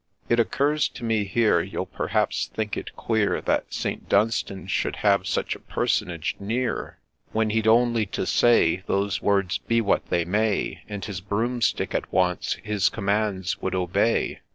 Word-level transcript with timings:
It 0.29 0.39
occurs 0.39 0.87
to 0.89 1.03
me 1.03 1.25
here 1.25 1.61
You'll 1.61 1.85
perhaps 1.85 2.49
think 2.51 2.75
it 2.75 2.95
queer 2.95 3.39
That 3.39 3.71
St. 3.71 4.09
Dunstan 4.09 4.65
should 4.65 4.95
have 5.05 5.27
such 5.27 5.53
a 5.55 5.59
personage 5.59 6.35
near, 6.39 6.97
When 7.33 7.51
he'd 7.51 7.67
only 7.67 8.07
to 8.07 8.25
say 8.25 8.81
Those 8.87 9.21
words,— 9.21 9.59
be 9.67 9.79
what 9.79 10.07
they 10.07 10.25
may,— 10.25 10.79
And 10.89 11.05
his 11.05 11.21
Broomstick 11.21 11.93
at 11.93 12.11
once 12.11 12.53
his 12.63 12.89
commands 12.89 13.61
would 13.61 13.75
obey. 13.75 14.39